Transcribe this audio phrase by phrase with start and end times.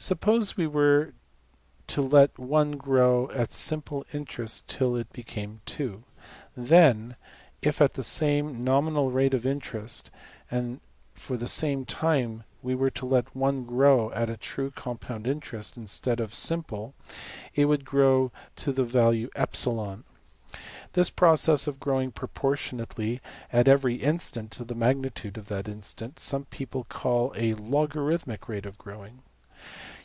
[0.00, 1.12] Suppose we were
[1.88, 6.04] to let $1$ grow at simple interest till it became~$2$;
[6.56, 7.16] then,
[7.62, 10.12] if at the same nominal rate of interest,
[10.52, 10.78] and
[11.14, 16.20] for the same time, we were to let $1$ grow at true compound interest, instead
[16.20, 16.94] of simple,
[17.56, 20.04] it would grow to the value \emph{epsilon}.
[20.92, 23.20] This process of growing proportionately,
[23.52, 28.48] at every instant, to the magnitude at that instant, some people \DPPageSep{152.png}% call \emph{a logarithmic
[28.48, 29.22] rate} of growing.